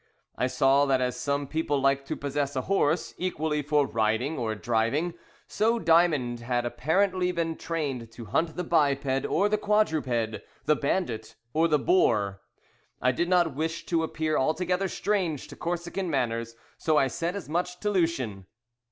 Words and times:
I 0.35 0.47
saw 0.47 0.87
that 0.87 0.99
as 0.99 1.15
some 1.15 1.45
people 1.45 1.79
like 1.79 2.05
to 2.05 2.15
possess 2.15 2.55
a 2.55 2.61
horse, 2.61 3.13
equally 3.19 3.61
for 3.61 3.85
riding 3.85 4.35
or 4.35 4.55
driving, 4.55 5.13
so 5.47 5.77
Diamond 5.77 6.39
had 6.39 6.65
apparently 6.65 7.31
been 7.31 7.55
trained 7.55 8.11
to 8.13 8.25
hunt 8.25 8.55
the 8.55 8.63
biped 8.63 9.27
or 9.27 9.47
the 9.47 9.59
quadruped, 9.59 10.41
the 10.65 10.75
bandit 10.75 11.35
or 11.53 11.67
the 11.67 11.77
boar. 11.77 12.41
I 12.99 13.11
did 13.11 13.29
not 13.29 13.53
wish 13.53 13.85
to 13.85 14.01
appear 14.01 14.39
altogether 14.39 14.87
strange 14.87 15.47
to 15.49 15.55
Corsican 15.55 16.09
manners, 16.09 16.55
so 16.79 16.97
I 16.97 17.05
said 17.05 17.35
as 17.35 17.47
much 17.47 17.79
to 17.81 17.91
Lucien. 17.91 18.47